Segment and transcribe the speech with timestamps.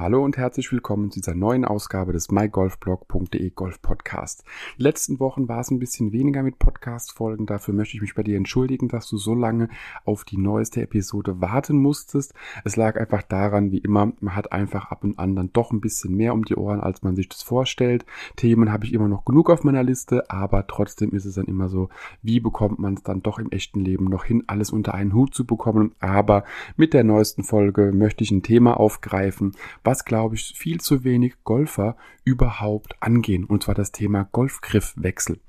[0.00, 4.44] Hallo und herzlich willkommen zu dieser neuen Ausgabe des mygolfblog.de Golf Podcast.
[4.78, 7.44] Die letzten Wochen war es ein bisschen weniger mit Podcast-Folgen.
[7.44, 9.68] Dafür möchte ich mich bei dir entschuldigen, dass du so lange
[10.06, 12.32] auf die neueste Episode warten musstest.
[12.64, 15.82] Es lag einfach daran, wie immer, man hat einfach ab und an dann doch ein
[15.82, 18.06] bisschen mehr um die Ohren, als man sich das vorstellt.
[18.36, 21.68] Themen habe ich immer noch genug auf meiner Liste, aber trotzdem ist es dann immer
[21.68, 21.90] so,
[22.22, 25.34] wie bekommt man es dann doch im echten Leben noch hin, alles unter einen Hut
[25.34, 25.94] zu bekommen.
[26.00, 26.44] Aber
[26.78, 29.52] mit der neuesten Folge möchte ich ein Thema aufgreifen,
[29.90, 35.40] was, glaube ich, viel zu wenig Golfer überhaupt angehen, und zwar das Thema Golfgriffwechsel.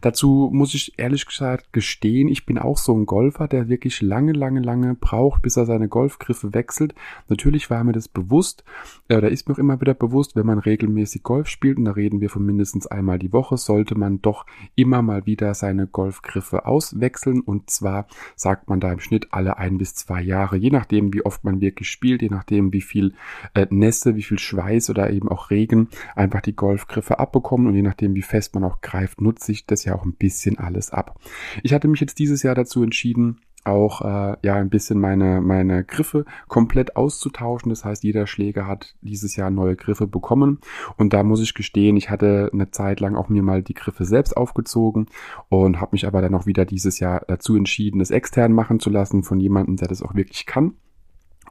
[0.00, 4.32] Dazu muss ich ehrlich gesagt gestehen, ich bin auch so ein Golfer, der wirklich lange,
[4.32, 6.94] lange, lange braucht, bis er seine Golfgriffe wechselt.
[7.28, 8.64] Natürlich war mir das bewusst,
[9.08, 11.92] äh, oder ist mir auch immer wieder bewusst, wenn man regelmäßig Golf spielt, und da
[11.92, 16.66] reden wir von mindestens einmal die Woche, sollte man doch immer mal wieder seine Golfgriffe
[16.66, 17.40] auswechseln.
[17.40, 18.06] Und zwar
[18.36, 21.60] sagt man da im Schnitt alle ein bis zwei Jahre, je nachdem, wie oft man
[21.60, 23.14] wirklich spielt, je nachdem, wie viel
[23.54, 27.82] äh, Nässe, wie viel Schweiß oder eben auch Regen einfach die Golfgriffe abbekommen und je
[27.82, 31.18] nachdem, wie fest man auch greift, nutze ich das ja auch ein bisschen alles ab.
[31.62, 35.84] Ich hatte mich jetzt dieses Jahr dazu entschieden, auch äh, ja ein bisschen meine meine
[35.84, 37.70] Griffe komplett auszutauschen.
[37.70, 40.60] Das heißt, jeder Schläger hat dieses Jahr neue Griffe bekommen
[40.96, 44.04] und da muss ich gestehen, ich hatte eine Zeit lang auch mir mal die Griffe
[44.04, 45.06] selbst aufgezogen
[45.48, 48.90] und habe mich aber dann auch wieder dieses Jahr dazu entschieden, das extern machen zu
[48.90, 50.74] lassen von jemandem, der das auch wirklich kann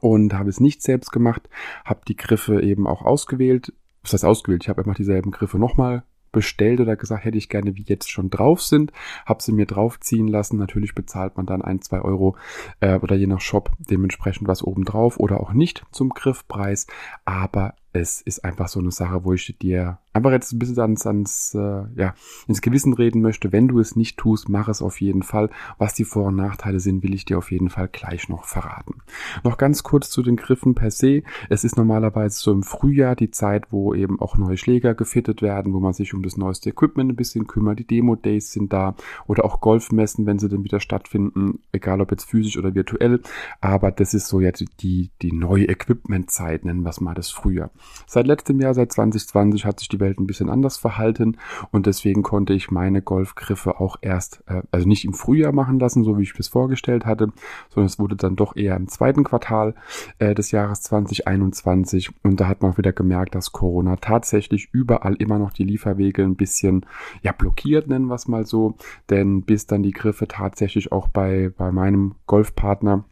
[0.02, 1.50] und habe es nicht selbst gemacht,
[1.86, 3.74] habe die Griffe eben auch ausgewählt.
[4.02, 4.64] Was heißt ausgewählt?
[4.64, 8.30] Ich habe einfach dieselben Griffe nochmal bestellt oder gesagt, hätte ich gerne, wie jetzt schon
[8.30, 8.92] drauf sind,
[9.26, 10.58] habe sie mir draufziehen lassen.
[10.58, 12.36] Natürlich bezahlt man dann ein, zwei Euro
[12.80, 16.88] äh, oder je nach Shop dementsprechend was obendrauf oder auch nicht zum Griffpreis.
[17.26, 21.06] Aber es ist einfach so eine Sache, wo ich dir einfach jetzt ein bisschen ans,
[21.06, 22.14] ans äh, ja,
[22.48, 23.52] ins Gewissen reden möchte.
[23.52, 25.50] Wenn du es nicht tust, mach es auf jeden Fall.
[25.78, 29.02] Was die Vor- und Nachteile sind, will ich dir auf jeden Fall gleich noch verraten.
[29.44, 31.24] Noch ganz kurz zu den Griffen per se.
[31.50, 35.74] Es ist normalerweise so im Frühjahr die Zeit, wo eben auch neue Schläger gefittet werden,
[35.74, 37.80] wo man sich um das neueste Equipment ein bisschen kümmert.
[37.80, 38.96] Die Demo-Days sind da
[39.28, 43.22] oder auch Golfmessen, wenn sie dann wieder stattfinden, egal ob jetzt physisch oder virtuell.
[43.62, 47.72] Aber das ist so jetzt die, die neue Equipment-Zeit, nennen wir es mal das Frühjahr.
[48.08, 51.38] Seit letztem Jahr, seit 2020, hat sich die Welt ein bisschen anders verhalten.
[51.72, 56.04] Und deswegen konnte ich meine Golfgriffe auch erst, äh, also nicht im Frühjahr machen lassen,
[56.04, 57.32] so wie ich es vorgestellt hatte,
[57.70, 59.76] sondern es wurde dann doch eher im zweiten Quartal
[60.20, 65.16] äh, des Jahres 2021 und da hat man auch wieder gemerkt, dass Corona tatsächlich überall
[65.16, 66.86] immer noch die Lieferwege ein bisschen
[67.22, 68.76] ja blockiert, nennen wir es mal so,
[69.10, 73.04] denn bis dann die Griffe tatsächlich auch bei, bei meinem Golfpartner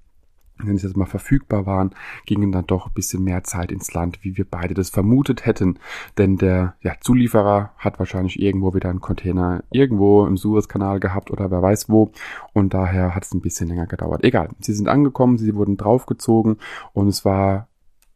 [0.64, 1.92] wenn sie jetzt mal verfügbar waren,
[2.26, 5.80] gingen dann doch ein bisschen mehr Zeit ins Land, wie wir beide das vermutet hätten.
[6.18, 11.52] Denn der ja, Zulieferer hat wahrscheinlich irgendwo wieder einen Container irgendwo im Suezkanal gehabt oder
[11.52, 12.12] wer weiß wo.
[12.54, 14.24] Und daher hat es ein bisschen länger gedauert.
[14.24, 16.58] Egal, sie sind angekommen, sie wurden draufgezogen
[16.94, 17.68] und es war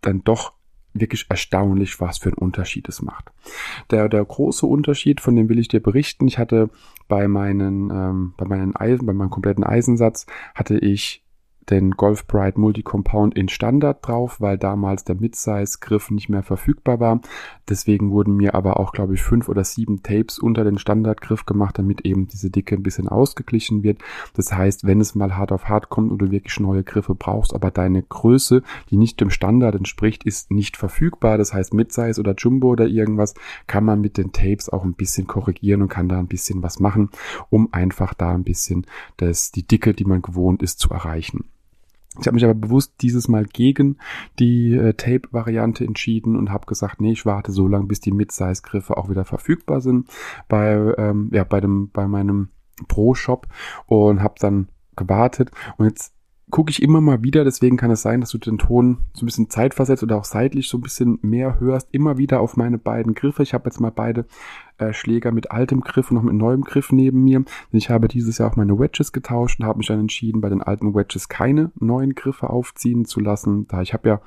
[0.01, 0.53] dann doch
[0.93, 3.31] wirklich erstaunlich, was für einen Unterschied es macht.
[3.91, 6.27] Der, der große Unterschied, von dem will ich dir berichten.
[6.27, 6.69] Ich hatte
[7.07, 11.23] bei meinen, ähm, bei meinen Eisen, bei meinem kompletten Eisensatz hatte ich
[11.71, 17.21] den Golf Pride Multi-Compound in Standard drauf, weil damals der Midsize-Griff nicht mehr verfügbar war.
[17.69, 21.79] Deswegen wurden mir aber auch, glaube ich, fünf oder sieben Tapes unter den Standardgriff gemacht,
[21.79, 24.01] damit eben diese Dicke ein bisschen ausgeglichen wird.
[24.35, 27.55] Das heißt, wenn es mal hart auf hart kommt und du wirklich neue Griffe brauchst,
[27.55, 31.37] aber deine Größe, die nicht dem Standard entspricht, ist nicht verfügbar.
[31.37, 33.33] Das heißt, Midsize oder Jumbo oder irgendwas
[33.67, 36.79] kann man mit den Tapes auch ein bisschen korrigieren und kann da ein bisschen was
[36.79, 37.09] machen,
[37.49, 38.85] um einfach da ein bisschen
[39.17, 41.45] das, die Dicke, die man gewohnt ist, zu erreichen.
[42.19, 43.97] Ich habe mich aber bewusst dieses Mal gegen
[44.37, 48.97] die äh, Tape-Variante entschieden und habe gesagt, nee, ich warte so lange, bis die Mid-Size-Griffe
[48.97, 50.09] auch wieder verfügbar sind
[50.49, 52.49] bei ähm, ja bei dem bei meinem
[52.87, 53.47] Pro-Shop
[53.85, 55.51] und habe dann gewartet.
[55.77, 56.13] Und jetzt
[56.51, 59.25] gucke ich immer mal wieder, deswegen kann es sein, dass du den Ton so ein
[59.25, 63.13] bisschen zeitversetzt oder auch seitlich so ein bisschen mehr hörst, immer wieder auf meine beiden
[63.13, 63.41] Griffe.
[63.43, 64.25] Ich habe jetzt mal beide
[64.77, 67.43] äh, Schläger mit altem Griff und noch mit neuem Griff neben mir.
[67.71, 70.61] Ich habe dieses Jahr auch meine Wedges getauscht und habe mich dann entschieden, bei den
[70.61, 74.21] alten Wedges keine neuen Griffe aufziehen zu lassen, da ich habe ja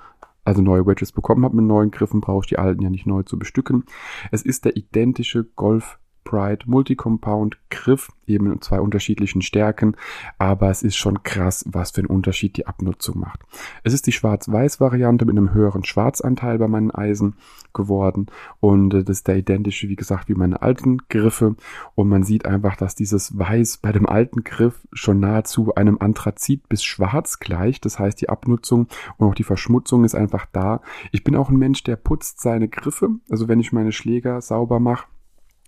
[0.45, 3.23] also neue Wedges bekommen habe mit neuen Griffen, brauche ich die alten ja nicht neu
[3.23, 3.85] zu bestücken.
[4.31, 9.97] Es ist der identische Golf Pride Multi-Compound Griff, eben in zwei unterschiedlichen Stärken,
[10.39, 13.41] aber es ist schon krass, was für einen Unterschied die Abnutzung macht.
[13.83, 17.37] Es ist die Schwarz-Weiß-Variante mit einem höheren Schwarzanteil bei meinen Eisen
[17.75, 18.27] geworden.
[18.61, 21.57] Und äh, das ist der identische, wie gesagt, wie meine alten Griffe.
[21.95, 26.69] Und man sieht einfach, dass dieses Weiß bei dem alten Griff schon nahezu einem Anthrazit
[26.69, 28.87] bis Schwarz gleicht, das heißt die Abnutzung
[29.19, 30.81] und auch die Verschmutzung ist einfach da.
[31.13, 34.81] Ich bin auch ein Mensch, der putzt seine Griffe, also wenn ich meine Schläger sauber
[34.81, 35.07] mache,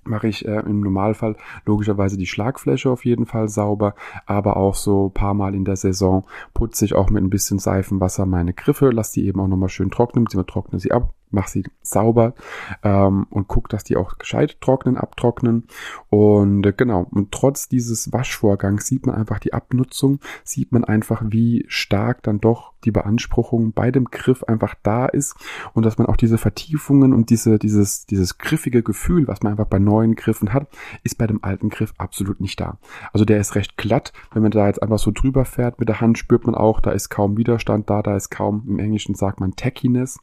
[0.07, 3.95] mache ich äh, im Normalfall logischerweise die Schlagfläche auf jeden Fall sauber,
[4.27, 6.25] aber auch so paar Mal in der Saison
[6.55, 9.91] putze ich auch mit ein bisschen Seifenwasser meine Griffe, lasse die eben auch nochmal schön
[9.91, 12.35] trocknen, beziehungsweise trockne sie ab, mach sie sauber
[12.83, 15.69] ähm, und guck, dass die auch gescheit trocknen, abtrocknen.
[16.09, 21.23] Und äh, genau, und trotz dieses Waschvorgangs sieht man einfach die Abnutzung, sieht man einfach,
[21.27, 25.37] wie stark dann doch die Beanspruchung bei dem Griff einfach da ist
[25.75, 29.67] und dass man auch diese Vertiefungen und diese, dieses, dieses griffige Gefühl, was man einfach
[29.67, 30.69] bei neuen Griffen hat,
[31.03, 32.79] ist bei dem alten Griff absolut nicht da.
[33.13, 34.13] Also der ist recht glatt.
[34.33, 36.93] Wenn man da jetzt einfach so drüber fährt mit der Hand, spürt man auch, da
[36.93, 40.19] ist kaum Widerstand da, da ist kaum, im Englischen sagt man Tackiness,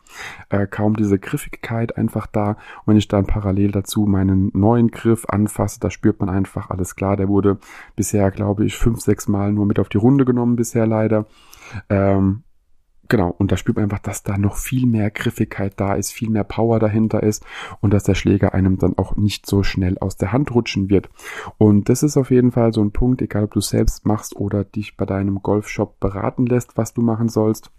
[0.49, 2.51] äh, kaum diese Griffigkeit einfach da.
[2.51, 2.57] Und
[2.87, 7.17] wenn ich dann parallel dazu meinen neuen Griff anfasse, da spürt man einfach alles klar.
[7.17, 7.57] Der wurde
[7.95, 11.25] bisher, glaube ich, fünf, sechs Mal nur mit auf die Runde genommen bisher leider.
[11.89, 12.43] Ähm,
[13.09, 16.29] Genau, und da spürt man einfach, dass da noch viel mehr Griffigkeit da ist, viel
[16.29, 17.45] mehr Power dahinter ist
[17.81, 21.09] und dass der Schläger einem dann auch nicht so schnell aus der Hand rutschen wird.
[21.57, 24.63] Und das ist auf jeden Fall so ein Punkt, egal ob du selbst machst oder
[24.63, 27.71] dich bei deinem Golfshop beraten lässt, was du machen sollst.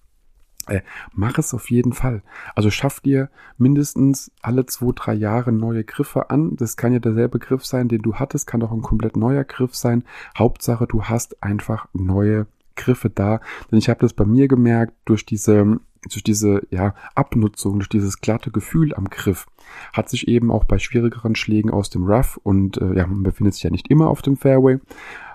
[0.69, 0.81] Äh,
[1.13, 2.23] mach es auf jeden Fall.
[2.55, 3.29] Also schaff dir
[3.59, 6.57] mindestens alle zwei, drei Jahre neue Griffe an.
[6.57, 9.75] Das kann ja derselbe Griff sein, den du hattest, kann doch ein komplett neuer Griff
[9.75, 10.05] sein.
[10.37, 12.47] Hauptsache, du hast einfach neue
[12.77, 13.41] Griffe da.
[13.71, 18.21] Denn ich habe das bei mir gemerkt, durch diese, durch diese ja, Abnutzung, durch dieses
[18.21, 19.47] glatte Gefühl am Griff,
[19.93, 23.55] hat sich eben auch bei schwierigeren Schlägen aus dem Rough und äh, ja, man befindet
[23.55, 24.79] sich ja nicht immer auf dem Fairway,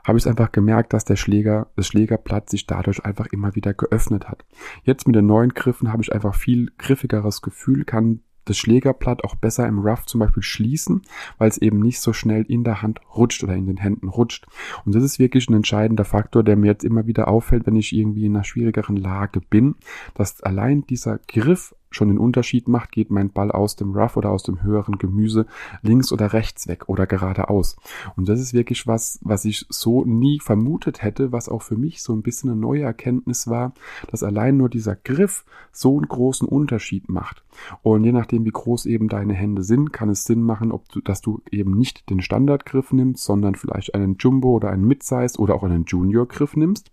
[0.10, 4.28] habe ich einfach gemerkt, dass der Schläger, das Schlägerblatt sich dadurch einfach immer wieder geöffnet
[4.28, 4.44] hat.
[4.84, 9.36] Jetzt mit den neuen Griffen habe ich einfach viel griffigeres Gefühl, kann das Schlägerblatt auch
[9.36, 11.04] besser im Rough zum Beispiel schließen,
[11.38, 14.48] weil es eben nicht so schnell in der Hand rutscht oder in den Händen rutscht.
[14.84, 17.94] Und das ist wirklich ein entscheidender Faktor, der mir jetzt immer wieder auffällt, wenn ich
[17.94, 19.76] irgendwie in einer schwierigeren Lage bin,
[20.16, 24.31] dass allein dieser Griff schon den Unterschied macht, geht mein Ball aus dem Rough oder
[24.31, 25.45] aus dem höheren Gemüse
[25.81, 27.77] links oder rechts weg oder geradeaus.
[28.15, 32.01] Und das ist wirklich was, was ich so nie vermutet hätte, was auch für mich
[32.01, 33.74] so ein bisschen eine neue Erkenntnis war,
[34.09, 37.44] dass allein nur dieser Griff so einen großen Unterschied macht.
[37.81, 41.01] Und je nachdem, wie groß eben deine Hände sind, kann es Sinn machen, ob du,
[41.01, 45.56] dass du eben nicht den Standardgriff nimmst, sondern vielleicht einen Jumbo oder einen Midsize oder
[45.56, 46.91] auch einen Junior-Griff nimmst.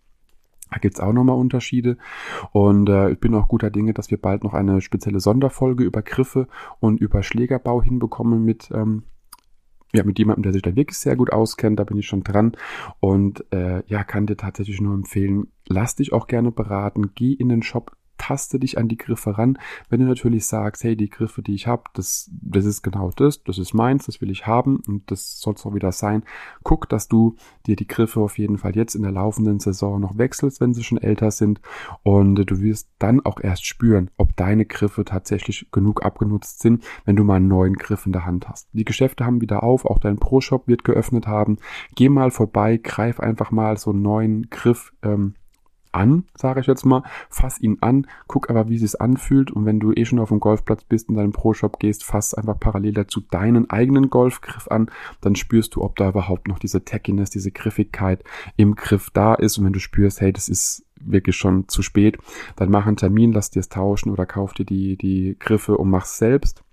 [0.76, 1.96] Da gibt's auch nochmal Unterschiede.
[2.52, 6.02] Und äh, ich bin auch guter Dinge, dass wir bald noch eine spezielle Sonderfolge über
[6.02, 6.48] Griffe
[6.80, 9.04] und über Schlägerbau hinbekommen mit, ähm,
[9.94, 11.80] ja, mit jemandem, der sich da wirklich sehr gut auskennt.
[11.80, 12.52] Da bin ich schon dran.
[13.00, 17.12] Und äh, ja, kann dir tatsächlich nur empfehlen, lass dich auch gerne beraten.
[17.14, 17.96] Geh in den Shop,
[18.26, 19.58] taste dich an die Griffe ran.
[19.88, 23.42] Wenn du natürlich sagst, hey, die Griffe, die ich habe, das, das ist genau das,
[23.44, 26.24] das ist meins, das will ich haben und das soll es auch wieder sein.
[26.64, 27.36] Guck, dass du
[27.66, 30.82] dir die Griffe auf jeden Fall jetzt in der laufenden Saison noch wechselst, wenn sie
[30.82, 31.60] schon älter sind
[32.02, 37.16] und du wirst dann auch erst spüren, ob deine Griffe tatsächlich genug abgenutzt sind, wenn
[37.16, 38.68] du mal einen neuen Griff in der Hand hast.
[38.72, 41.58] Die Geschäfte haben wieder auf, auch dein Pro-Shop wird geöffnet haben.
[41.94, 45.34] Geh mal vorbei, greif einfach mal so einen neuen Griff ähm,
[45.96, 49.50] an, sage ich jetzt mal, fass ihn an, guck aber, wie es anfühlt.
[49.50, 52.60] Und wenn du eh schon auf dem Golfplatz bist und deinen Pro-Shop gehst, fass einfach
[52.60, 54.90] parallel dazu deinen eigenen Golfgriff an,
[55.20, 58.22] dann spürst du, ob da überhaupt noch diese Tackiness, diese Griffigkeit
[58.56, 59.58] im Griff da ist.
[59.58, 62.18] Und wenn du spürst, hey, das ist wirklich schon zu spät,
[62.56, 65.90] dann mach einen Termin, lass dir es tauschen oder kauf dir die, die Griffe und
[65.90, 66.65] mach's selbst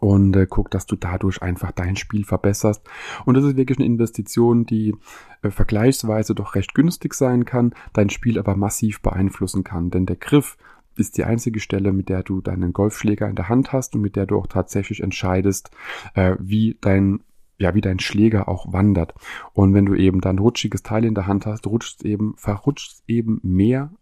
[0.00, 2.82] und äh, guck, dass du dadurch einfach dein Spiel verbesserst.
[3.24, 4.94] Und das ist wirklich eine Investition, die
[5.42, 9.90] äh, vergleichsweise doch recht günstig sein kann, dein Spiel aber massiv beeinflussen kann.
[9.90, 10.56] Denn der Griff
[10.96, 14.16] ist die einzige Stelle, mit der du deinen Golfschläger in der Hand hast und mit
[14.16, 15.70] der du auch tatsächlich entscheidest,
[16.14, 17.20] äh, wie dein
[17.56, 19.14] ja, wie dein Schläger auch wandert.
[19.52, 23.38] Und wenn du eben dann rutschiges Teil in der Hand hast, rutscht eben, verrutscht eben
[23.44, 23.92] mehr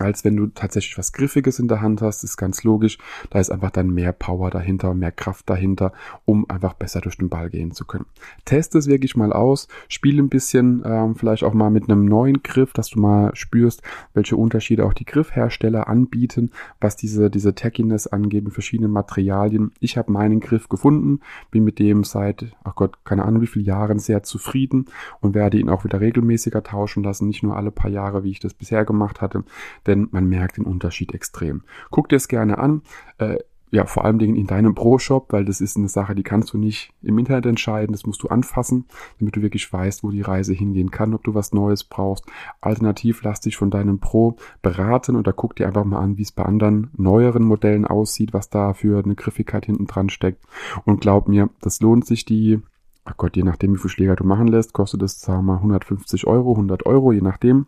[0.00, 2.98] als wenn du tatsächlich was Griffiges in der Hand hast, ist ganz logisch.
[3.30, 5.92] Da ist einfach dann mehr Power dahinter, mehr Kraft dahinter,
[6.24, 8.06] um einfach besser durch den Ball gehen zu können.
[8.44, 12.42] Test es wirklich mal aus, spiel ein bisschen, ähm, vielleicht auch mal mit einem neuen
[12.42, 13.82] Griff, dass du mal spürst,
[14.14, 19.72] welche Unterschiede auch die Griffhersteller anbieten, was diese, diese Tackiness angeht mit verschiedenen Materialien.
[19.80, 23.66] Ich habe meinen Griff gefunden, bin mit dem seit, ach Gott, keine Ahnung wie viele
[23.66, 24.86] Jahren sehr zufrieden
[25.20, 28.40] und werde ihn auch wieder regelmäßiger tauschen lassen, nicht nur alle paar Jahre, wie ich
[28.40, 29.44] das bisher gemacht hatte
[29.90, 31.62] denn man merkt den Unterschied extrem.
[31.90, 32.82] Guck dir es gerne an.
[33.18, 33.38] Äh,
[33.72, 36.92] ja, vor allem in deinem Pro-Shop, weil das ist eine Sache, die kannst du nicht
[37.02, 38.86] im Internet entscheiden, das musst du anfassen,
[39.18, 42.24] damit du wirklich weißt, wo die Reise hingehen kann, ob du was Neues brauchst.
[42.60, 46.32] Alternativ lass dich von deinem Pro beraten oder guck dir einfach mal an, wie es
[46.32, 50.44] bei anderen neueren Modellen aussieht, was da für eine Griffigkeit hinten dran steckt.
[50.84, 52.60] Und glaub mir, das lohnt sich die,
[53.04, 55.56] ach Gott, je nachdem, wie viel Schläger du machen lässt, kostet das, sagen wir mal,
[55.58, 57.66] 150 Euro, 100 Euro, je nachdem.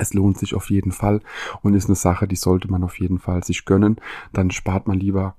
[0.00, 1.20] Es lohnt sich auf jeden Fall
[1.62, 3.96] und ist eine Sache, die sollte man auf jeden Fall sich gönnen.
[4.32, 5.36] Dann spart man lieber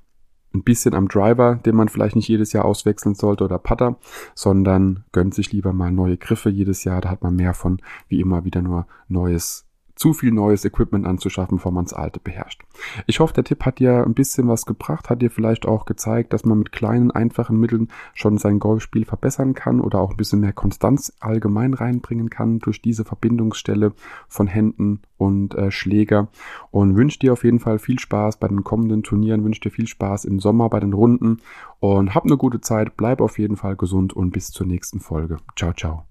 [0.53, 3.98] ein bisschen am Driver, den man vielleicht nicht jedes Jahr auswechseln sollte oder Putter,
[4.36, 7.01] sondern gönnt sich lieber mal neue Griffe jedes Jahr.
[7.01, 9.65] Da hat man mehr von, wie immer wieder nur neues
[10.01, 12.63] zu viel neues Equipment anzuschaffen, bevor man das alte beherrscht.
[13.05, 16.34] Ich hoffe, der Tipp hat dir ein bisschen was gebracht, hat dir vielleicht auch gezeigt,
[16.34, 20.39] dass man mit kleinen, einfachen Mitteln schon sein Golfspiel verbessern kann oder auch ein bisschen
[20.39, 23.93] mehr Konstanz allgemein reinbringen kann durch diese Verbindungsstelle
[24.27, 26.29] von Händen und äh, Schläger
[26.72, 29.86] und wünsche dir auf jeden Fall viel Spaß bei den kommenden Turnieren, wünsche dir viel
[29.86, 31.38] Spaß im Sommer bei den Runden
[31.79, 35.38] und hab eine gute Zeit, bleib auf jeden Fall gesund und bis zur nächsten Folge.
[35.55, 36.11] Ciao, ciao.